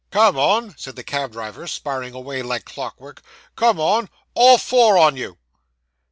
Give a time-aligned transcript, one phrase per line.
[0.09, 3.21] 'Come on!' said the cab driver, sparring away like clockwork.
[3.55, 5.37] 'Come on all four on you.